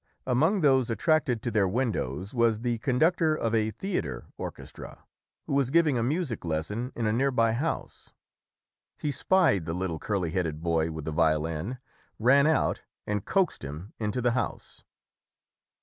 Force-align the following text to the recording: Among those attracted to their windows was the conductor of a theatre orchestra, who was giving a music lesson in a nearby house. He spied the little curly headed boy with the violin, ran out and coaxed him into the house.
Among 0.25 0.61
those 0.61 0.89
attracted 0.89 1.43
to 1.43 1.51
their 1.51 1.67
windows 1.67 2.33
was 2.33 2.61
the 2.61 2.79
conductor 2.79 3.35
of 3.35 3.53
a 3.53 3.69
theatre 3.69 4.25
orchestra, 4.35 5.03
who 5.45 5.53
was 5.53 5.69
giving 5.69 5.95
a 5.95 6.01
music 6.01 6.43
lesson 6.43 6.91
in 6.95 7.05
a 7.05 7.13
nearby 7.13 7.53
house. 7.53 8.11
He 8.97 9.11
spied 9.11 9.65
the 9.67 9.75
little 9.75 9.99
curly 9.99 10.31
headed 10.31 10.63
boy 10.63 10.89
with 10.89 11.05
the 11.05 11.11
violin, 11.11 11.77
ran 12.17 12.47
out 12.47 12.81
and 13.05 13.23
coaxed 13.25 13.63
him 13.63 13.93
into 13.99 14.21
the 14.23 14.31
house. 14.31 14.83